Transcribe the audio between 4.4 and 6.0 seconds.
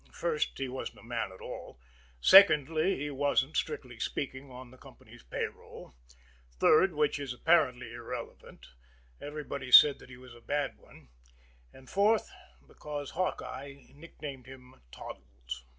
on the company's pay roll;